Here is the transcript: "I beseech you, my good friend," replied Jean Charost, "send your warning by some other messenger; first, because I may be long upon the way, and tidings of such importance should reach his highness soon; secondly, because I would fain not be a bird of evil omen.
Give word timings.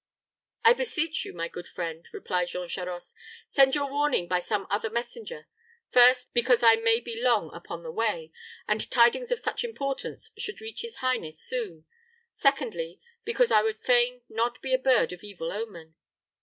"I 0.63 0.73
beseech 0.73 1.25
you, 1.25 1.33
my 1.33 1.47
good 1.47 1.67
friend," 1.67 2.07
replied 2.11 2.47
Jean 2.47 2.67
Charost, 2.67 3.13
"send 3.51 3.75
your 3.75 3.87
warning 3.91 4.27
by 4.27 4.39
some 4.39 4.65
other 4.67 4.89
messenger; 4.89 5.47
first, 5.91 6.33
because 6.33 6.63
I 6.63 6.75
may 6.77 6.99
be 6.99 7.21
long 7.21 7.51
upon 7.53 7.83
the 7.83 7.91
way, 7.91 8.31
and 8.67 8.89
tidings 8.89 9.31
of 9.31 9.37
such 9.37 9.63
importance 9.63 10.31
should 10.39 10.59
reach 10.59 10.81
his 10.81 11.01
highness 11.05 11.39
soon; 11.39 11.85
secondly, 12.33 12.99
because 13.25 13.51
I 13.51 13.61
would 13.61 13.83
fain 13.83 14.23
not 14.27 14.59
be 14.63 14.73
a 14.73 14.79
bird 14.79 15.13
of 15.13 15.23
evil 15.23 15.51
omen. 15.51 15.93